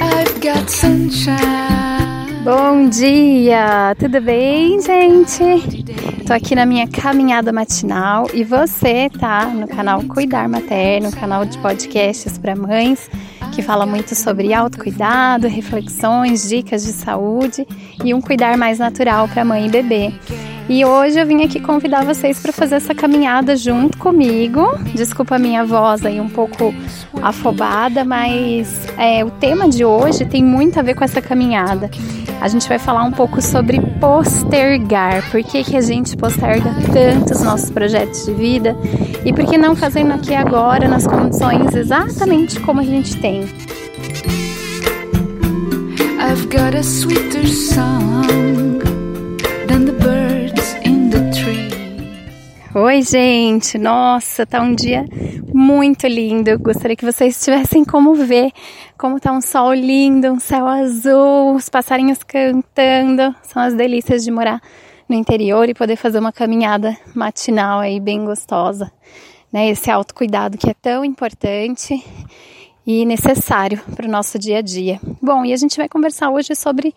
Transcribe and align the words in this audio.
I've 0.00 0.40
got 0.40 0.70
sunshine. 0.70 2.44
Bom 2.44 2.88
dia, 2.88 3.96
tudo 3.98 4.20
bem, 4.20 4.80
gente? 4.80 5.42
Tô 6.24 6.32
aqui 6.32 6.54
na 6.54 6.64
minha 6.64 6.86
caminhada 6.86 7.52
matinal 7.52 8.26
e 8.32 8.44
você 8.44 9.10
tá 9.18 9.46
no 9.46 9.66
canal 9.66 10.02
Cuidar 10.04 10.48
Materno, 10.48 11.10
canal 11.10 11.44
de 11.44 11.58
podcasts 11.58 12.38
para 12.38 12.54
mães, 12.54 13.10
que 13.54 13.60
fala 13.60 13.84
muito 13.84 14.14
sobre 14.14 14.54
autocuidado, 14.54 15.48
reflexões, 15.48 16.48
dicas 16.48 16.84
de 16.84 16.92
saúde 16.92 17.66
e 18.04 18.14
um 18.14 18.20
cuidar 18.20 18.56
mais 18.56 18.78
natural 18.78 19.26
para 19.28 19.44
mãe 19.44 19.66
e 19.66 19.70
bebê. 19.70 20.12
E 20.68 20.84
hoje 20.84 21.18
eu 21.18 21.26
vim 21.26 21.42
aqui 21.42 21.58
convidar 21.60 22.04
vocês 22.04 22.38
para 22.40 22.52
fazer 22.52 22.74
essa 22.74 22.94
caminhada 22.94 23.56
junto 23.56 23.96
comigo. 23.96 24.76
Desculpa 24.94 25.36
a 25.36 25.38
minha 25.38 25.64
voz 25.64 26.04
aí 26.04 26.20
um 26.20 26.28
pouco 26.28 26.74
afobada, 27.22 28.04
mas 28.04 28.86
é, 28.98 29.24
o 29.24 29.30
tema 29.30 29.66
de 29.66 29.82
hoje 29.82 30.26
tem 30.26 30.44
muito 30.44 30.78
a 30.78 30.82
ver 30.82 30.94
com 30.94 31.02
essa 31.02 31.22
caminhada. 31.22 31.90
A 32.38 32.48
gente 32.48 32.68
vai 32.68 32.78
falar 32.78 33.02
um 33.04 33.10
pouco 33.10 33.40
sobre 33.40 33.80
postergar. 33.98 35.28
Por 35.30 35.42
que, 35.42 35.64
que 35.64 35.74
a 35.74 35.80
gente 35.80 36.14
posterga 36.18 36.70
tanto 36.92 37.32
os 37.32 37.42
nossos 37.42 37.70
projetos 37.70 38.26
de 38.26 38.34
vida? 38.34 38.76
E 39.24 39.32
por 39.32 39.46
que 39.46 39.56
não 39.56 39.74
fazendo 39.74 40.12
aqui 40.12 40.34
agora, 40.34 40.86
nas 40.86 41.06
condições 41.06 41.74
exatamente 41.74 42.60
como 42.60 42.80
a 42.80 42.84
gente 42.84 43.16
tem? 43.16 43.40
I've 46.20 46.46
got 46.48 46.76
a 46.76 46.82
sweeter 46.82 47.46
song 47.48 48.67
Oi, 52.80 53.02
gente! 53.02 53.76
Nossa, 53.76 54.46
tá 54.46 54.62
um 54.62 54.72
dia 54.72 55.04
muito 55.52 56.06
lindo. 56.06 56.48
Eu 56.48 56.60
gostaria 56.60 56.94
que 56.94 57.04
vocês 57.04 57.42
tivessem 57.44 57.84
como 57.84 58.14
ver 58.14 58.52
como 58.96 59.18
tá 59.18 59.32
um 59.32 59.40
sol 59.40 59.74
lindo, 59.74 60.28
um 60.28 60.38
céu 60.38 60.64
azul, 60.64 61.56
os 61.56 61.68
passarinhos 61.68 62.22
cantando. 62.22 63.34
São 63.42 63.60
as 63.60 63.74
delícias 63.74 64.22
de 64.22 64.30
morar 64.30 64.62
no 65.08 65.16
interior 65.16 65.68
e 65.68 65.74
poder 65.74 65.96
fazer 65.96 66.20
uma 66.20 66.30
caminhada 66.30 66.96
matinal 67.16 67.80
aí 67.80 67.98
bem 67.98 68.24
gostosa. 68.24 68.92
Né? 69.52 69.70
Esse 69.70 69.90
autocuidado 69.90 70.56
que 70.56 70.70
é 70.70 70.74
tão 70.74 71.04
importante 71.04 72.00
e 72.86 73.04
necessário 73.04 73.80
para 73.96 74.06
o 74.06 74.10
nosso 74.10 74.38
dia 74.38 74.58
a 74.58 74.62
dia. 74.62 75.00
Bom, 75.20 75.44
e 75.44 75.52
a 75.52 75.56
gente 75.56 75.76
vai 75.76 75.88
conversar 75.88 76.30
hoje 76.30 76.54
sobre 76.54 76.94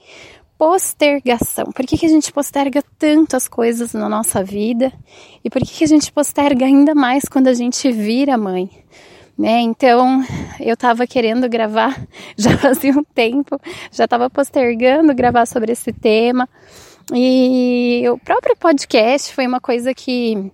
postergação. 0.61 1.71
Por 1.73 1.87
que, 1.87 1.97
que 1.97 2.05
a 2.05 2.09
gente 2.09 2.31
posterga 2.31 2.83
tanto 2.99 3.35
as 3.35 3.47
coisas 3.47 3.93
na 3.93 4.07
nossa 4.07 4.43
vida? 4.43 4.93
E 5.43 5.49
por 5.49 5.59
que, 5.59 5.79
que 5.79 5.83
a 5.83 5.87
gente 5.87 6.11
posterga 6.11 6.67
ainda 6.67 6.93
mais 6.93 7.23
quando 7.23 7.47
a 7.47 7.53
gente 7.55 7.91
vira 7.91 8.37
mãe? 8.37 8.69
Né? 9.35 9.61
Então, 9.61 10.23
eu 10.59 10.75
estava 10.75 11.07
querendo 11.07 11.49
gravar 11.49 11.99
já 12.37 12.55
fazia 12.59 12.91
um 12.91 13.03
tempo, 13.03 13.59
já 13.91 14.05
estava 14.05 14.29
postergando 14.29 15.15
gravar 15.15 15.47
sobre 15.47 15.71
esse 15.71 15.91
tema. 15.91 16.47
E 17.11 18.03
o 18.07 18.19
próprio 18.19 18.55
podcast 18.55 19.33
foi 19.33 19.47
uma 19.47 19.59
coisa 19.59 19.95
que 19.95 20.51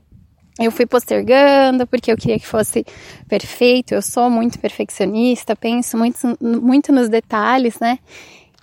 eu 0.58 0.72
fui 0.72 0.86
postergando 0.86 1.86
porque 1.86 2.14
eu 2.14 2.16
queria 2.16 2.40
que 2.40 2.48
fosse 2.48 2.86
perfeito. 3.28 3.94
Eu 3.94 4.02
sou 4.02 4.30
muito 4.30 4.58
perfeccionista, 4.58 5.54
penso 5.54 5.98
muito, 5.98 6.18
muito 6.40 6.94
nos 6.94 7.10
detalhes, 7.10 7.78
né? 7.82 8.00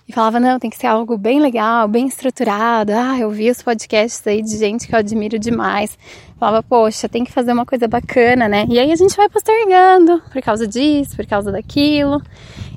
E 0.07 0.13
falava, 0.13 0.39
não, 0.39 0.59
tem 0.59 0.69
que 0.69 0.77
ser 0.77 0.85
algo 0.85 1.17
bem 1.17 1.39
legal, 1.39 1.87
bem 1.87 2.07
estruturado. 2.07 2.91
Ah, 2.93 3.17
eu 3.19 3.31
vi 3.31 3.49
os 3.49 3.63
podcasts 3.63 4.25
aí 4.27 4.41
de 4.41 4.55
gente 4.55 4.87
que 4.87 4.93
eu 4.93 4.99
admiro 4.99 5.39
demais. 5.39 5.97
Falava, 6.39 6.61
poxa, 6.61 7.09
tem 7.09 7.23
que 7.23 7.31
fazer 7.31 7.51
uma 7.51 7.65
coisa 7.65 7.87
bacana, 7.87 8.47
né? 8.47 8.67
E 8.69 8.77
aí 8.77 8.91
a 8.91 8.95
gente 8.95 9.15
vai 9.17 9.27
postergando 9.27 10.21
por 10.31 10.41
causa 10.43 10.67
disso, 10.67 11.15
por 11.15 11.25
causa 11.25 11.51
daquilo. 11.51 12.21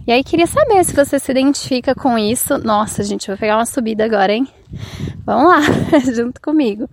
E 0.07 0.13
aí 0.13 0.25
queria 0.25 0.47
saber 0.47 0.83
se 0.85 0.95
você 0.95 1.19
se 1.19 1.31
identifica 1.31 1.95
com 1.95 2.17
isso. 2.17 2.57
Nossa, 2.57 3.05
gente, 3.05 3.27
vou 3.27 3.37
pegar 3.37 3.59
uma 3.59 3.67
subida 3.67 4.07
agora, 4.07 4.33
hein? 4.33 4.49
Vamos 5.27 5.49
lá, 5.49 5.61
junto 6.17 6.41
comigo. 6.41 6.89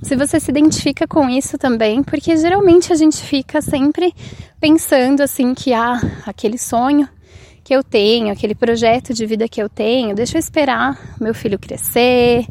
Se 0.00 0.16
você 0.16 0.40
se 0.40 0.50
identifica 0.50 1.06
com 1.06 1.28
isso 1.28 1.58
também, 1.58 2.02
porque 2.02 2.34
geralmente 2.34 2.94
a 2.94 2.96
gente 2.96 3.22
fica 3.22 3.60
sempre 3.60 4.14
pensando 4.58 5.20
assim 5.20 5.52
que 5.52 5.74
ah, 5.74 6.00
aquele 6.26 6.56
sonho 6.56 7.06
que 7.66 7.74
eu 7.74 7.82
tenho, 7.82 8.32
aquele 8.32 8.54
projeto 8.54 9.12
de 9.12 9.26
vida 9.26 9.48
que 9.48 9.60
eu 9.60 9.68
tenho, 9.68 10.14
deixa 10.14 10.36
eu 10.36 10.38
esperar 10.38 11.16
meu 11.20 11.34
filho 11.34 11.58
crescer, 11.58 12.46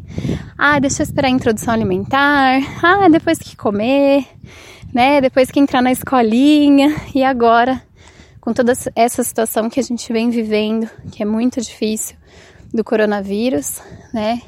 ah, 0.58 0.78
deixa 0.78 1.00
eu 1.00 1.04
esperar 1.04 1.28
a 1.28 1.30
introdução 1.30 1.72
alimentar, 1.72 2.60
ah, 2.84 3.08
depois 3.08 3.38
que 3.38 3.56
comer, 3.56 4.26
né, 4.92 5.22
depois 5.22 5.50
que 5.50 5.58
entrar 5.58 5.80
na 5.80 5.90
escolinha, 5.90 6.94
e 7.14 7.24
agora, 7.24 7.82
com 8.42 8.52
toda 8.52 8.74
essa 8.94 9.24
situação 9.24 9.70
que 9.70 9.80
a 9.80 9.82
gente 9.82 10.12
vem 10.12 10.28
vivendo, 10.28 10.86
que 11.10 11.22
é 11.22 11.26
muito 11.26 11.62
difícil, 11.62 12.14
do 12.74 12.84
coronavírus, 12.84 13.80
né, 14.12 14.42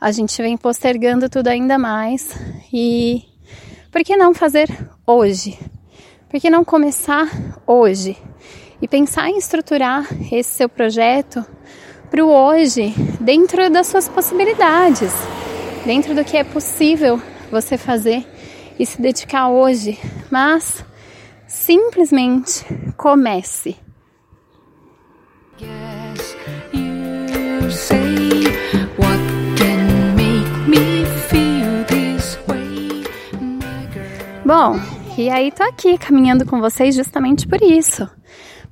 a 0.00 0.12
gente 0.12 0.40
vem 0.40 0.56
postergando 0.56 1.28
tudo 1.28 1.48
ainda 1.48 1.76
mais, 1.76 2.40
e 2.72 3.24
por 3.90 4.04
que 4.04 4.16
não 4.16 4.32
fazer 4.32 4.68
hoje? 5.04 5.58
Por 6.30 6.38
que 6.38 6.48
não 6.48 6.64
começar 6.64 7.28
hoje? 7.66 8.16
E 8.80 8.86
pensar 8.86 9.28
em 9.28 9.38
estruturar 9.38 10.06
esse 10.32 10.50
seu 10.50 10.68
projeto 10.68 11.44
para 12.10 12.24
o 12.24 12.30
hoje, 12.30 12.94
dentro 13.20 13.68
das 13.70 13.86
suas 13.86 14.08
possibilidades, 14.08 15.12
dentro 15.84 16.14
do 16.14 16.24
que 16.24 16.36
é 16.36 16.44
possível 16.44 17.20
você 17.50 17.76
fazer 17.76 18.26
e 18.78 18.86
se 18.86 19.00
dedicar 19.00 19.48
hoje, 19.48 19.98
mas 20.30 20.84
simplesmente 21.46 22.64
comece. 22.96 23.76
Bom, 34.44 34.80
e 35.18 35.28
aí 35.28 35.52
tô 35.52 35.62
aqui 35.62 35.98
caminhando 35.98 36.46
com 36.46 36.58
vocês 36.58 36.94
justamente 36.94 37.46
por 37.46 37.60
isso 37.60 38.08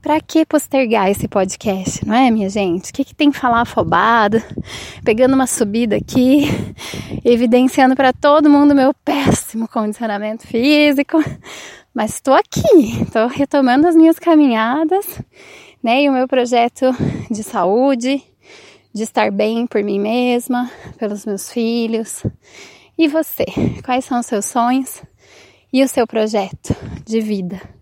para 0.00 0.20
que 0.20 0.46
postergar 0.46 1.10
esse 1.10 1.26
podcast, 1.26 2.06
não 2.06 2.14
é, 2.14 2.30
minha 2.30 2.48
gente? 2.48 2.90
O 2.90 2.94
que, 2.94 3.04
que 3.04 3.14
tem 3.14 3.30
que 3.30 3.38
falar 3.38 3.62
afobado? 3.62 4.42
Pegando 5.04 5.34
uma 5.34 5.46
subida 5.46 5.96
aqui, 5.96 6.44
evidenciando 7.24 7.96
para 7.96 8.12
todo 8.12 8.50
mundo 8.50 8.74
meu 8.74 8.94
péssimo 8.94 9.66
condicionamento 9.68 10.46
físico. 10.46 11.18
Mas 11.94 12.14
estou 12.14 12.34
aqui, 12.34 13.02
estou 13.02 13.26
retomando 13.26 13.88
as 13.88 13.96
minhas 13.96 14.18
caminhadas, 14.18 15.20
né? 15.82 16.02
E 16.02 16.08
o 16.08 16.12
meu 16.12 16.28
projeto 16.28 16.86
de 17.30 17.42
saúde, 17.42 18.22
de 18.92 19.02
estar 19.02 19.30
bem 19.30 19.66
por 19.66 19.82
mim 19.82 19.98
mesma, 19.98 20.70
pelos 20.98 21.24
meus 21.24 21.50
filhos. 21.50 22.22
E 22.98 23.08
você? 23.08 23.44
Quais 23.84 24.04
são 24.04 24.20
os 24.20 24.26
seus 24.26 24.46
sonhos 24.46 25.02
e 25.72 25.82
o 25.82 25.88
seu 25.88 26.06
projeto 26.06 26.74
de 27.04 27.20
vida? 27.20 27.75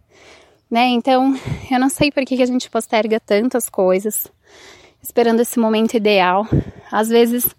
Né? 0.75 0.89
Então, 0.89 1.33
eu 1.71 1.79
não 1.79 1.89
sei 1.89 2.11
por 2.11 2.25
que, 2.25 2.37
que 2.37 2.43
a 2.43 2.47
gente 2.47 2.69
posterga 2.69 3.21
tantas 3.21 3.71
coisas, 3.71 4.27
esperando 5.01 5.39
esse 5.39 5.57
momento 5.57 5.95
ideal. 5.95 6.49
Às 6.91 7.09
vezes, 7.09 7.55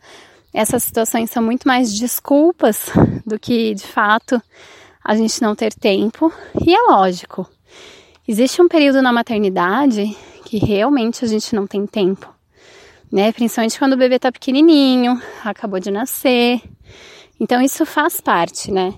essas 0.53 0.83
situações 0.83 1.31
são 1.31 1.41
muito 1.41 1.65
mais 1.65 1.97
desculpas 1.97 2.89
do 3.25 3.39
que, 3.39 3.73
de 3.73 3.87
fato, 3.87 4.41
a 5.01 5.15
gente 5.15 5.41
não 5.41 5.55
ter 5.55 5.73
tempo. 5.73 6.29
E 6.67 6.75
é 6.75 6.81
lógico, 6.91 7.49
existe 8.27 8.61
um 8.61 8.67
período 8.67 9.01
na 9.01 9.13
maternidade 9.13 10.13
que 10.43 10.57
realmente 10.57 11.23
a 11.23 11.27
gente 11.27 11.55
não 11.55 11.65
tem 11.65 11.87
tempo, 11.87 12.27
né? 13.09 13.31
Principalmente 13.31 13.79
quando 13.79 13.93
o 13.93 13.97
bebê 13.97 14.19
tá 14.19 14.29
pequenininho, 14.29 15.21
acabou 15.41 15.79
de 15.79 15.89
nascer. 15.89 16.61
Então, 17.39 17.61
isso 17.61 17.85
faz 17.85 18.19
parte, 18.19 18.71
né? 18.71 18.93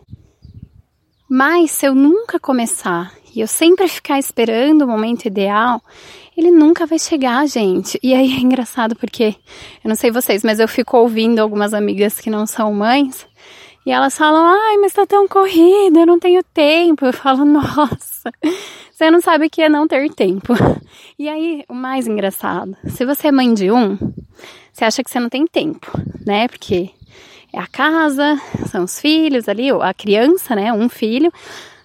Mas 1.29 1.71
se 1.71 1.85
eu 1.85 1.94
nunca 1.94 2.39
começar 2.39 3.13
e 3.35 3.41
eu 3.41 3.47
sempre 3.47 3.88
ficar 3.88 4.18
esperando 4.18 4.83
o 4.83 4.88
momento 4.88 5.25
ideal, 5.25 5.81
ele 6.35 6.51
nunca 6.51 6.85
vai 6.85 7.00
chegar, 7.00 7.45
gente. 7.47 8.00
E 8.01 8.13
aí 8.13 8.31
é 8.31 8.39
engraçado 8.39 8.95
porque, 8.95 9.35
eu 9.83 9.89
não 9.89 9.95
sei 9.95 10.12
vocês, 10.12 10.44
mas 10.44 10.59
eu 10.59 10.68
fico 10.68 10.97
ouvindo 10.97 11.39
algumas 11.39 11.74
amigas 11.74 12.19
que 12.19 12.29
não 12.29 12.45
são 12.45 12.74
mães 12.74 13.27
e 13.88 13.91
elas 13.91 14.18
falam: 14.18 14.45
ai, 14.45 14.75
mas 14.77 14.91
tá 14.91 15.06
tão 15.06 15.29
corrida, 15.29 16.01
eu 16.01 16.06
não 16.06 16.19
tenho 16.19 16.44
tempo. 16.44 17.06
Eu 17.06 17.13
falo: 17.13 17.44
nossa, 17.45 18.31
você 18.91 19.09
não 19.09 19.21
sabe 19.21 19.47
o 19.47 19.50
que 19.50 19.62
é 19.62 19.69
não 19.69 19.88
ter 19.88 20.13
tempo. 20.13 20.53
E 21.18 21.29
aí, 21.29 21.63
o 21.69 21.74
mais 21.74 22.06
engraçado, 22.06 22.75
se 22.85 23.06
você 23.06 23.29
é 23.29 23.31
mãe 23.31 23.53
de 23.53 23.71
um, 23.71 23.97
você 24.74 24.83
acha 24.83 25.01
que 25.01 25.09
você 25.09 25.21
não 25.21 25.29
tem 25.29 25.47
tempo, 25.47 25.89
né? 26.25 26.50
Porque 26.50 26.89
é 27.54 27.60
a 27.60 27.68
casa, 27.68 28.40
são 28.70 28.84
os 28.84 29.00
filhos 29.00 29.48
ali, 29.48 29.70
a 29.72 29.94
criança, 29.94 30.56
né? 30.56 30.72
Um 30.74 30.90
filho, 30.90 31.32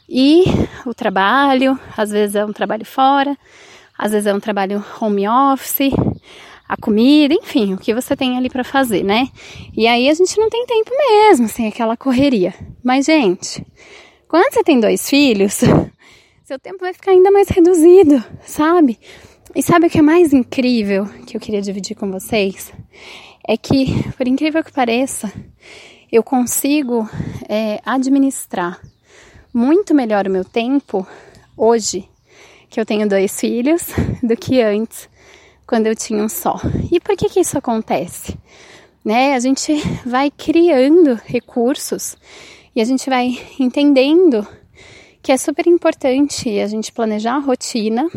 e 0.08 0.44
o 0.84 0.92
trabalho, 0.92 1.78
às 1.96 2.10
vezes 2.10 2.36
é 2.36 2.44
um 2.44 2.52
trabalho 2.52 2.84
fora, 2.84 3.36
às 3.98 4.12
vezes 4.12 4.26
é 4.26 4.34
um 4.34 4.40
trabalho 4.40 4.84
home 5.00 5.26
office, 5.26 5.90
a 6.68 6.76
comida, 6.76 7.34
enfim, 7.34 7.74
o 7.74 7.78
que 7.78 7.94
você 7.94 8.16
tem 8.16 8.36
ali 8.36 8.48
para 8.48 8.64
fazer, 8.64 9.02
né? 9.02 9.28
E 9.76 9.86
aí 9.86 10.08
a 10.08 10.14
gente 10.14 10.38
não 10.38 10.48
tem 10.48 10.66
tempo 10.66 10.90
mesmo, 10.90 11.48
sem 11.48 11.68
aquela 11.68 11.96
correria. 11.96 12.54
Mas, 12.82 13.06
gente, 13.06 13.64
quando 14.28 14.52
você 14.52 14.62
tem 14.62 14.80
dois 14.80 15.08
filhos, 15.08 15.60
seu 16.44 16.58
tempo 16.58 16.78
vai 16.80 16.92
ficar 16.92 17.12
ainda 17.12 17.30
mais 17.30 17.48
reduzido, 17.48 18.22
sabe? 18.44 18.98
E 19.54 19.62
sabe 19.62 19.86
o 19.86 19.90
que 19.90 19.98
é 19.98 20.02
mais 20.02 20.32
incrível 20.32 21.06
que 21.26 21.36
eu 21.36 21.40
queria 21.40 21.60
dividir 21.60 21.94
com 21.94 22.10
vocês? 22.10 22.72
É 23.46 23.56
que, 23.56 24.10
por 24.12 24.28
incrível 24.28 24.62
que 24.62 24.72
pareça, 24.72 25.32
eu 26.10 26.22
consigo 26.22 27.08
é, 27.48 27.80
administrar 27.84 28.80
muito 29.52 29.94
melhor 29.94 30.26
o 30.26 30.30
meu 30.30 30.44
tempo 30.44 31.06
hoje 31.56 32.08
que 32.70 32.80
eu 32.80 32.86
tenho 32.86 33.08
dois 33.08 33.38
filhos 33.38 33.88
do 34.22 34.36
que 34.36 34.62
antes 34.62 35.08
quando 35.66 35.86
eu 35.86 35.96
tinha 35.96 36.22
um 36.22 36.28
só. 36.28 36.60
E 36.90 37.00
por 37.00 37.16
que 37.16 37.28
que 37.28 37.40
isso 37.40 37.58
acontece? 37.58 38.38
Né? 39.04 39.34
A 39.34 39.40
gente 39.40 39.74
vai 40.06 40.30
criando 40.30 41.20
recursos 41.24 42.16
e 42.74 42.80
a 42.80 42.84
gente 42.84 43.10
vai 43.10 43.38
entendendo 43.58 44.46
que 45.22 45.32
é 45.32 45.36
super 45.36 45.66
importante 45.66 46.58
a 46.60 46.66
gente 46.66 46.92
planejar 46.92 47.36
a 47.36 47.38
rotina 47.38 48.08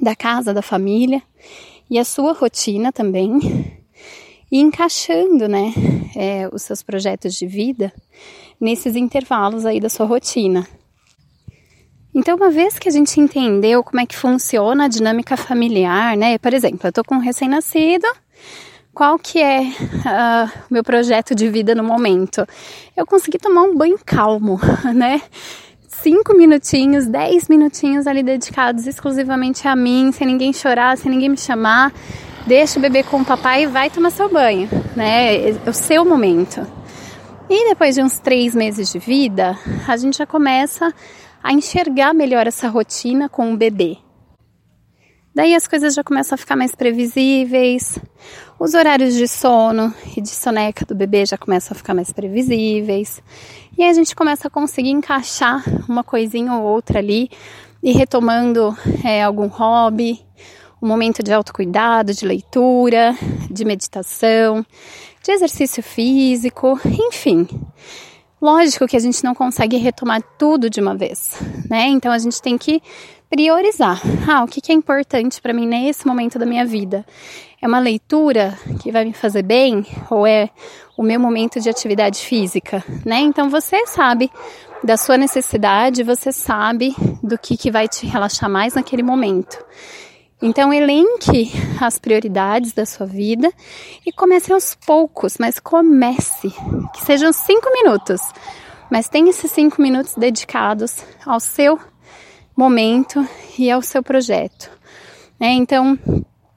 da 0.00 0.14
casa, 0.14 0.52
da 0.52 0.62
família 0.62 1.22
e 1.90 1.98
a 1.98 2.04
sua 2.04 2.32
rotina 2.32 2.92
também 2.92 3.40
e 4.52 4.60
encaixando, 4.60 5.48
né, 5.48 5.72
é, 6.14 6.46
os 6.52 6.60
seus 6.60 6.82
projetos 6.82 7.34
de 7.34 7.46
vida 7.46 7.90
nesses 8.60 8.94
intervalos 8.94 9.64
aí 9.64 9.80
da 9.80 9.88
sua 9.88 10.04
rotina. 10.04 10.68
Então, 12.14 12.36
uma 12.36 12.50
vez 12.50 12.78
que 12.78 12.86
a 12.86 12.92
gente 12.92 13.18
entendeu 13.18 13.82
como 13.82 13.98
é 13.98 14.04
que 14.04 14.14
funciona 14.14 14.84
a 14.84 14.88
dinâmica 14.88 15.34
familiar, 15.34 16.14
né? 16.14 16.36
Por 16.36 16.52
exemplo, 16.52 16.80
eu 16.86 16.92
tô 16.92 17.02
com 17.02 17.14
um 17.14 17.20
recém-nascido, 17.20 18.06
qual 18.92 19.18
que 19.18 19.40
é 19.40 19.60
o 19.60 19.64
uh, 19.64 20.50
meu 20.70 20.84
projeto 20.84 21.34
de 21.34 21.48
vida 21.48 21.74
no 21.74 21.82
momento? 21.82 22.46
Eu 22.94 23.06
consegui 23.06 23.38
tomar 23.38 23.62
um 23.62 23.74
banho 23.74 23.98
calmo, 24.04 24.60
né? 24.94 25.22
Cinco 25.88 26.36
minutinhos, 26.36 27.06
dez 27.06 27.48
minutinhos 27.48 28.06
ali 28.06 28.22
dedicados 28.22 28.86
exclusivamente 28.86 29.66
a 29.66 29.74
mim, 29.74 30.12
sem 30.12 30.26
ninguém 30.26 30.52
chorar, 30.52 30.98
sem 30.98 31.10
ninguém 31.10 31.30
me 31.30 31.38
chamar. 31.38 31.90
Deixa 32.46 32.78
o 32.78 32.82
bebê 32.82 33.04
com 33.04 33.18
o 33.18 33.24
papai 33.24 33.62
e 33.62 33.66
vai 33.66 33.88
tomar 33.88 34.10
seu 34.10 34.28
banho, 34.28 34.68
né? 34.96 35.50
É 35.50 35.70
o 35.70 35.72
seu 35.72 36.04
momento. 36.04 36.66
E 37.48 37.68
depois 37.68 37.94
de 37.94 38.02
uns 38.02 38.18
três 38.18 38.54
meses 38.54 38.90
de 38.90 38.98
vida, 38.98 39.56
a 39.86 39.96
gente 39.96 40.18
já 40.18 40.26
começa 40.26 40.92
a 41.42 41.52
enxergar 41.52 42.12
melhor 42.12 42.46
essa 42.46 42.68
rotina 42.68 43.28
com 43.28 43.52
o 43.52 43.56
bebê. 43.56 43.96
Daí 45.34 45.54
as 45.54 45.66
coisas 45.68 45.94
já 45.94 46.02
começam 46.02 46.34
a 46.34 46.38
ficar 46.38 46.56
mais 46.56 46.74
previsíveis, 46.74 47.98
os 48.58 48.74
horários 48.74 49.14
de 49.14 49.26
sono 49.26 49.94
e 50.14 50.20
de 50.20 50.28
soneca 50.28 50.84
do 50.84 50.94
bebê 50.94 51.24
já 51.24 51.38
começam 51.38 51.74
a 51.74 51.78
ficar 51.78 51.94
mais 51.94 52.12
previsíveis, 52.12 53.22
e 53.78 53.82
aí 53.82 53.88
a 53.88 53.94
gente 53.94 54.14
começa 54.14 54.48
a 54.48 54.50
conseguir 54.50 54.90
encaixar 54.90 55.64
uma 55.88 56.04
coisinha 56.04 56.52
ou 56.52 56.62
outra 56.62 56.98
ali 56.98 57.30
e 57.82 57.92
retomando 57.92 58.76
é, 59.02 59.22
algum 59.22 59.46
hobby, 59.46 60.20
um 60.82 60.86
momento 60.86 61.22
de 61.22 61.32
autocuidado, 61.32 62.12
de 62.12 62.26
leitura, 62.26 63.16
de 63.48 63.64
meditação, 63.64 64.66
de 65.22 65.30
exercício 65.30 65.82
físico, 65.82 66.78
enfim. 66.84 67.46
Lógico 68.40 68.88
que 68.88 68.96
a 68.96 69.00
gente 69.00 69.22
não 69.22 69.34
consegue 69.34 69.76
retomar 69.76 70.20
tudo 70.36 70.68
de 70.68 70.80
uma 70.80 70.96
vez, 70.96 71.40
né? 71.70 71.86
Então 71.86 72.10
a 72.10 72.18
gente 72.18 72.42
tem 72.42 72.58
que 72.58 72.82
priorizar. 73.30 74.02
Ah, 74.28 74.42
o 74.42 74.48
que 74.48 74.72
é 74.72 74.74
importante 74.74 75.40
para 75.40 75.52
mim 75.52 75.66
nesse 75.66 76.04
momento 76.04 76.38
da 76.38 76.44
minha 76.44 76.66
vida? 76.66 77.06
É 77.60 77.68
uma 77.68 77.78
leitura 77.78 78.58
que 78.80 78.90
vai 78.90 79.04
me 79.04 79.12
fazer 79.12 79.42
bem 79.42 79.86
ou 80.10 80.26
é 80.26 80.50
o 80.96 81.02
meu 81.04 81.20
momento 81.20 81.60
de 81.60 81.70
atividade 81.70 82.18
física, 82.18 82.84
né? 83.06 83.20
Então 83.20 83.48
você 83.48 83.86
sabe 83.86 84.28
da 84.82 84.96
sua 84.96 85.16
necessidade, 85.16 86.02
você 86.02 86.32
sabe 86.32 86.94
do 87.22 87.38
que, 87.38 87.56
que 87.56 87.70
vai 87.70 87.86
te 87.86 88.04
relaxar 88.04 88.50
mais 88.50 88.74
naquele 88.74 89.04
momento. 89.04 89.56
Então, 90.42 90.74
elenque 90.74 91.52
as 91.80 92.00
prioridades 92.00 92.72
da 92.72 92.84
sua 92.84 93.06
vida 93.06 93.52
e 94.04 94.10
comece 94.10 94.52
aos 94.52 94.74
poucos, 94.74 95.36
mas 95.38 95.60
comece. 95.60 96.52
Que 96.92 97.04
sejam 97.04 97.32
cinco 97.32 97.70
minutos, 97.72 98.20
mas 98.90 99.08
tenha 99.08 99.30
esses 99.30 99.52
cinco 99.52 99.80
minutos 99.80 100.14
dedicados 100.16 100.96
ao 101.24 101.38
seu 101.38 101.78
momento 102.56 103.24
e 103.56 103.70
ao 103.70 103.80
seu 103.82 104.02
projeto. 104.02 104.68
Né? 105.38 105.52
Então, 105.52 105.96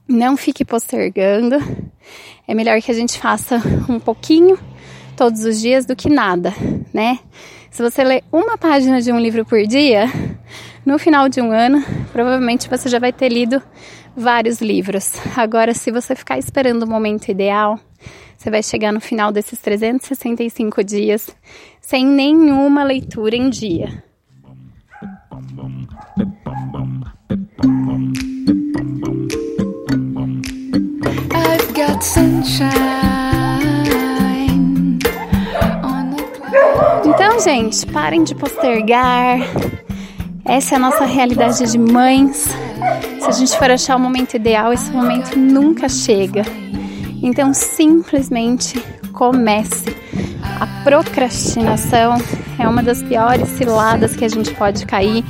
não 0.08 0.36
fique 0.36 0.66
postergando. 0.66 1.58
É 2.48 2.54
melhor 2.56 2.82
que 2.82 2.90
a 2.90 2.96
gente 2.96 3.20
faça 3.20 3.62
um 3.88 4.00
pouquinho 4.00 4.58
todos 5.16 5.46
os 5.46 5.62
dias 5.62 5.86
do 5.86 5.96
que 5.96 6.10
nada, 6.10 6.54
né? 6.94 7.20
Se 7.72 7.82
você 7.82 8.04
lê 8.04 8.24
uma 8.32 8.58
página 8.58 9.02
de 9.02 9.12
um 9.12 9.20
livro 9.20 9.46
por 9.46 9.62
dia, 9.66 10.08
no 10.86 11.00
final 11.00 11.28
de 11.28 11.42
um 11.42 11.52
ano, 11.52 11.84
provavelmente 12.12 12.70
você 12.70 12.88
já 12.88 13.00
vai 13.00 13.12
ter 13.12 13.30
lido 13.30 13.62
vários 14.16 14.62
livros. 14.62 15.14
Agora, 15.36 15.74
se 15.74 15.92
você 15.92 16.16
ficar 16.16 16.38
esperando 16.38 16.84
o 16.84 16.88
momento 16.88 17.30
ideal, 17.30 17.80
você 18.38 18.52
vai 18.52 18.62
chegar 18.62 18.92
no 18.94 19.02
final 19.02 19.32
desses 19.32 19.60
365 19.60 20.84
dias 20.84 21.36
sem 21.82 22.06
nenhuma 22.06 22.84
leitura 22.84 23.36
em 23.36 23.50
dia. 23.50 24.04
I've 31.34 31.74
got 31.74 32.02
sunshine. 32.04 32.96
Então, 37.06 37.40
gente, 37.40 37.86
parem 37.88 38.24
de 38.24 38.36
postergar, 38.36 39.40
essa 40.46 40.76
é 40.76 40.78
a 40.78 40.80
nossa 40.80 41.06
realidade 41.06 41.72
de 41.72 41.78
mães. 41.80 42.48
Se 43.20 43.28
a 43.28 43.32
gente 43.32 43.58
for 43.58 43.72
achar 43.72 43.96
o 43.96 44.00
momento 44.00 44.36
ideal, 44.36 44.72
esse 44.72 44.92
momento 44.92 45.38
nunca 45.38 45.90
chega. 45.90 46.44
Então, 47.22 47.52
simplesmente 47.52 48.80
comece. 49.12 49.86
A 50.60 50.68
procrastinação 50.84 52.18
é 52.60 52.68
uma 52.68 52.84
das 52.84 53.02
piores 53.02 53.50
ciladas 53.50 54.16
que 54.16 54.24
a 54.24 54.30
gente 54.30 54.54
pode 54.54 54.86
cair 54.86 55.26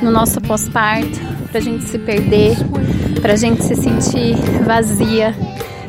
no 0.00 0.10
nosso 0.12 0.40
pós-parto, 0.40 1.18
para 1.48 1.58
a 1.58 1.62
gente 1.62 1.84
se 1.84 1.98
perder, 1.98 2.56
para 3.20 3.32
a 3.32 3.36
gente 3.36 3.64
se 3.64 3.74
sentir 3.74 4.36
vazia, 4.64 5.34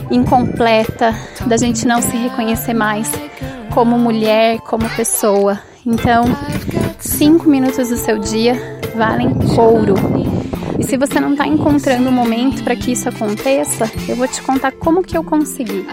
incompleta, 0.09 1.13
da 1.45 1.55
gente 1.55 1.85
não 1.85 2.01
se 2.01 2.17
reconhecer 2.17 2.73
mais 2.73 3.11
como 3.69 3.97
mulher, 3.99 4.57
como 4.61 4.89
pessoa. 4.89 5.59
Então, 5.85 6.25
cinco 6.99 7.47
minutos 7.47 7.89
do 7.89 7.97
seu 7.97 8.17
dia 8.17 8.70
valem 8.95 9.29
ouro. 9.57 9.95
E 10.79 10.83
se 10.83 10.97
você 10.97 11.19
não 11.19 11.31
está 11.31 11.47
encontrando 11.47 12.05
o 12.05 12.09
um 12.09 12.11
momento 12.11 12.63
para 12.63 12.75
que 12.75 12.91
isso 12.91 13.07
aconteça, 13.07 13.85
eu 14.07 14.15
vou 14.15 14.27
te 14.27 14.41
contar 14.41 14.71
como 14.71 15.03
que 15.03 15.17
eu 15.17 15.23
consegui. 15.23 15.85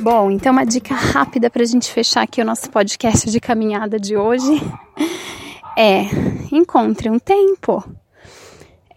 Bom, 0.00 0.32
então 0.32 0.52
uma 0.52 0.66
dica 0.66 0.94
rápida 0.94 1.48
para 1.48 1.62
a 1.62 1.66
gente 1.66 1.92
fechar 1.92 2.22
aqui 2.22 2.42
o 2.42 2.44
nosso 2.44 2.68
podcast 2.70 3.30
de 3.30 3.38
caminhada 3.38 4.00
de 4.00 4.16
hoje 4.16 4.60
é 5.78 6.06
encontre 6.50 7.08
um 7.08 7.20
tempo 7.20 7.84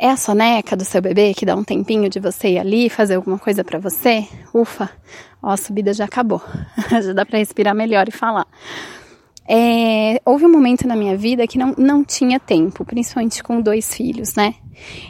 é 0.06 0.12
a 0.12 0.18
soneca 0.18 0.76
do 0.76 0.86
seu 0.86 1.02
bebê 1.02 1.34
que 1.34 1.46
dá 1.46 1.56
um 1.56 1.64
tempinho 1.64 2.08
de 2.10 2.20
você 2.20 2.50
ir 2.50 2.60
ali 2.60 2.90
fazer 2.90 3.16
alguma 3.16 3.40
coisa 3.40 3.64
para 3.64 3.80
você? 3.80 4.28
Ufa, 4.54 4.90
ó, 5.42 5.50
a 5.50 5.58
subida 5.58 5.94
já 5.94 6.06
acabou. 6.06 6.42
já 7.04 7.12
dá 7.12 7.26
para 7.26 7.40
respirar 7.40 7.74
melhor 7.74 8.08
e 8.08 8.12
falar. 8.12 8.46
É, 9.48 10.22
houve 10.24 10.46
um 10.46 10.52
momento 10.52 10.88
na 10.88 10.96
minha 10.96 11.18
vida 11.18 11.48
que 11.48 11.58
não, 11.58 11.74
não 11.76 12.04
tinha 12.04 12.40
tempo, 12.40 12.86
principalmente 12.86 13.44
com 13.44 13.60
dois 13.60 13.94
filhos, 13.94 14.36
né? 14.36 14.54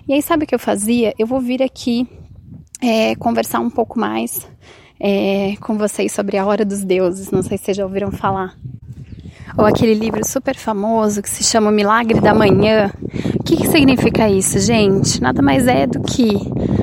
E 0.08 0.14
aí, 0.14 0.22
sabe 0.22 0.46
o 0.46 0.48
que 0.48 0.56
eu 0.56 0.60
fazia? 0.60 1.14
Eu 1.20 1.28
vou 1.28 1.42
vir 1.42 1.62
aqui 1.62 2.08
é, 2.82 3.16
conversar 3.16 3.60
um 3.60 3.70
pouco 3.70 4.00
mais 4.00 4.48
é, 4.98 5.56
com 5.60 5.78
vocês 5.78 6.14
sobre 6.14 6.38
a 6.38 6.46
Hora 6.46 6.64
dos 6.64 6.86
Deuses. 6.86 7.32
Não 7.32 7.42
sei 7.42 7.58
se 7.58 7.66
vocês 7.66 7.78
já 7.78 7.84
ouviram 7.84 8.12
falar 8.12 8.56
ou 9.58 9.66
aquele 9.66 9.94
livro 9.94 10.26
super 10.26 10.56
famoso 10.56 11.22
que 11.22 11.30
se 11.30 11.44
chama 11.44 11.70
O 11.70 11.74
Milagre 11.74 12.20
da 12.20 12.34
Manhã. 12.34 12.92
O 13.40 13.44
que, 13.44 13.58
que 13.58 13.68
significa 13.68 14.30
isso, 14.30 14.60
gente? 14.60 15.22
Nada 15.22 15.42
mais 15.42 15.68
é 15.68 15.88
do 15.88 16.02
que 16.02 16.38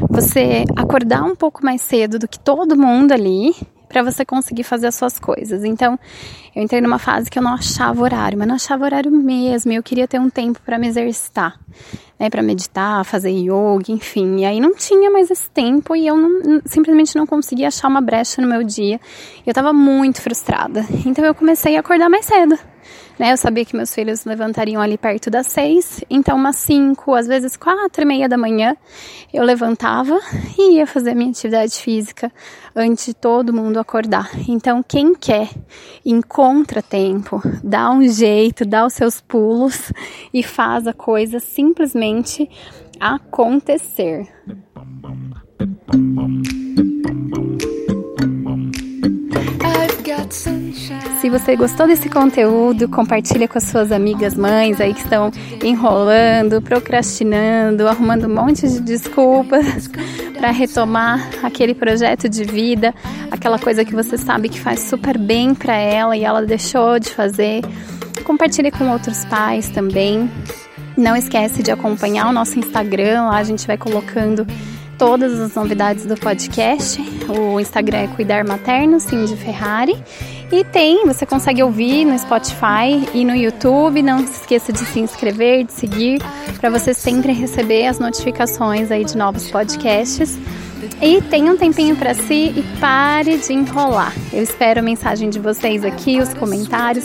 você 0.09 0.65
acordar 0.77 1.23
um 1.23 1.35
pouco 1.35 1.65
mais 1.65 1.83
cedo 1.83 2.19
do 2.19 2.29
que 2.29 2.39
todo 2.39 2.77
mundo 2.77 3.13
ali 3.13 3.55
para 3.93 4.03
você 4.03 4.25
conseguir 4.25 4.65
fazer 4.65 4.87
as 4.87 4.95
suas 4.95 5.19
coisas. 5.19 5.63
Então, 5.65 5.99
eu 6.57 6.63
entrei 6.63 6.81
numa 6.81 6.99
fase 6.99 7.31
que 7.31 7.39
eu 7.39 7.43
não 7.43 7.53
achava 7.53 8.03
horário, 8.03 8.39
mas 8.39 8.49
não 8.49 8.55
achava 8.55 8.87
horário 8.87 9.11
mesmo. 9.11 9.71
Eu 9.71 9.83
queria 9.83 10.09
ter 10.09 10.19
um 10.19 10.31
tempo 10.31 10.61
para 10.65 10.79
me 10.79 10.89
exercitar, 10.89 11.61
né, 12.19 12.31
para 12.31 12.43
meditar, 12.43 13.05
fazer 13.05 13.31
yoga, 13.31 13.93
enfim. 13.93 14.41
E 14.41 14.45
aí 14.47 14.61
não 14.61 14.75
tinha 14.75 15.11
mais 15.11 15.31
esse 15.31 15.49
tempo 15.51 15.95
e 15.95 16.07
eu 16.07 16.17
não, 16.17 16.63
simplesmente 16.65 17.15
não 17.17 17.27
conseguia 17.27 17.69
achar 17.69 17.89
uma 17.89 18.01
brecha 18.01 18.41
no 18.41 18.49
meu 18.49 18.65
dia. 18.65 18.99
Eu 19.47 19.51
estava 19.51 19.73
muito 19.75 20.23
frustrada. 20.23 20.85
Então 21.05 21.25
eu 21.25 21.35
comecei 21.35 21.77
a 21.77 21.81
acordar 21.81 22.09
mais 22.09 22.25
cedo. 22.25 22.59
Né? 23.23 23.31
Eu 23.31 23.37
sabia 23.37 23.65
que 23.65 23.77
meus 23.77 23.95
filhos 23.95 24.25
levantariam 24.25 24.83
ali 24.83 24.99
perto 24.99 25.31
das 25.31 25.47
seis, 25.47 26.03
então 26.11 26.37
umas 26.37 26.57
cinco, 26.57 27.15
às 27.15 27.29
vezes 27.29 27.57
quatro 27.57 28.03
e 28.03 28.05
meia 28.05 28.29
da 28.29 28.37
manhã, 28.37 28.77
eu 29.33 29.45
levantava 29.45 30.19
e 30.59 30.79
ia 30.79 30.89
fazer 30.89 31.15
minha 31.15 31.31
atividade 31.31 31.75
física 31.75 32.33
antes 32.75 33.07
de 33.07 33.15
todo 33.15 33.53
mundo 33.53 33.79
acordar. 33.79 34.29
Então, 34.49 34.83
quem 34.83 35.15
quer, 35.15 35.49
encontra 36.05 36.83
tempo, 36.83 37.41
dá 37.63 37.93
um 37.93 38.03
jeito, 38.09 38.65
dá 38.65 38.85
os 38.85 38.95
seus 38.95 39.21
pulos 39.21 39.93
e 40.35 40.43
faz 40.43 40.89
a 40.89 40.93
coisa 40.93 41.39
simplesmente 41.39 42.51
acontecer. 42.99 44.27
Se 51.23 51.31
você 51.31 51.55
gostou 51.55 51.87
desse 51.87 52.09
conteúdo, 52.09 52.89
compartilha 52.89 53.47
com 53.47 53.57
as 53.57 53.63
suas 53.63 53.93
amigas 53.93 54.35
mães 54.35 54.81
aí 54.81 54.93
que 54.93 55.03
estão 55.03 55.31
enrolando, 55.63 56.61
procrastinando, 56.61 57.87
arrumando 57.87 58.25
um 58.25 58.35
monte 58.35 58.67
de 58.67 58.81
desculpas 58.81 59.89
para 60.37 60.51
retomar 60.51 61.31
aquele 61.41 61.77
projeto 61.77 62.29
de 62.29 62.43
vida, 62.43 62.93
aquela 63.31 63.57
coisa 63.57 63.85
que 63.85 63.95
você 63.95 64.19
sabe 64.19 64.49
que 64.49 64.59
faz 64.59 64.81
super 64.81 65.17
bem 65.17 65.55
para 65.55 65.77
ela 65.77 66.17
e 66.17 66.25
ela 66.25 66.45
deixou 66.45 66.99
de 66.99 67.11
fazer. 67.11 67.63
Compartilhe 68.25 68.73
com 68.73 68.91
outros 68.91 69.25
pais 69.27 69.69
também. 69.69 70.29
Não 70.97 71.15
esquece 71.15 71.63
de 71.63 71.71
acompanhar 71.71 72.31
o 72.31 72.33
nosso 72.33 72.59
Instagram, 72.59 73.27
lá 73.27 73.37
a 73.37 73.45
gente 73.45 73.65
vai 73.65 73.79
colocando 73.79 74.45
todas 74.99 75.39
as 75.41 75.55
novidades 75.55 76.05
do 76.05 76.17
podcast. 76.17 77.01
O 77.29 77.61
Instagram 77.61 77.99
é 77.99 78.07
Cuidar 78.09 78.45
Materno, 78.45 78.99
Cindy 78.99 79.37
Ferrari. 79.37 79.97
E 80.53 80.63
tem, 80.65 81.07
você 81.07 81.25
consegue 81.25 81.63
ouvir 81.63 82.05
no 82.05 82.19
Spotify 82.19 83.09
e 83.15 83.25
no 83.25 83.35
YouTube. 83.35 84.03
Não 84.03 84.19
se 84.19 84.43
esqueça 84.43 84.71
de 84.71 84.81
se 84.81 85.01
inscrever, 85.01 85.65
de 85.65 85.73
seguir, 85.73 86.21
para 86.61 86.69
você 86.69 86.93
sempre 86.93 87.33
receber 87.33 87.87
as 87.87 87.99
notificações 87.99 88.91
aí 88.91 89.03
de 89.03 89.17
novos 89.17 89.51
podcasts. 89.51 90.39
E 91.01 91.21
tenha 91.23 91.53
um 91.53 91.57
tempinho 91.57 91.97
para 91.97 92.15
si 92.15 92.53
e 92.57 92.65
pare 92.81 93.39
de 93.39 93.53
enrolar. 93.53 94.13
Eu 94.33 94.43
espero 94.43 94.81
a 94.81 94.83
mensagem 94.83 95.31
de 95.31 95.39
vocês 95.39 95.85
aqui, 95.85 96.21
os 96.21 96.33
comentários, 96.35 97.05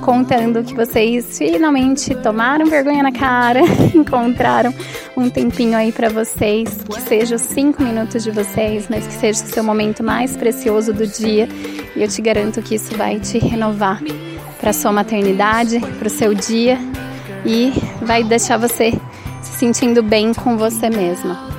contando 0.00 0.62
que 0.62 0.74
vocês 0.74 1.38
finalmente 1.38 2.14
tomaram 2.16 2.66
vergonha 2.66 3.02
na 3.02 3.12
cara, 3.12 3.60
encontraram 3.94 4.72
um 5.16 5.28
tempinho 5.28 5.76
aí 5.76 5.92
para 5.92 6.08
vocês, 6.08 6.78
que 6.88 7.00
seja 7.02 7.36
os 7.36 7.42
cinco 7.42 7.82
minutos 7.82 8.24
de 8.24 8.30
vocês, 8.30 8.86
mas 8.88 9.06
que 9.06 9.14
seja 9.14 9.44
o 9.44 9.48
seu 9.48 9.64
momento 9.64 10.02
mais 10.02 10.36
precioso 10.36 10.92
do 10.92 11.06
dia. 11.06 11.48
E 11.94 12.02
eu 12.02 12.08
te 12.08 12.22
garanto 12.22 12.62
que 12.62 12.76
isso 12.76 12.96
vai 12.96 13.18
te 13.20 13.38
renovar 13.38 14.02
para 14.60 14.72
sua 14.72 14.92
maternidade, 14.92 15.80
para 15.98 16.08
o 16.08 16.10
seu 16.10 16.34
dia 16.34 16.78
e 17.44 17.72
vai 18.02 18.24
deixar 18.24 18.56
você 18.56 18.92
se 19.42 19.58
sentindo 19.58 20.02
bem 20.02 20.32
com 20.34 20.56
você 20.56 20.90
mesma. 20.90 21.57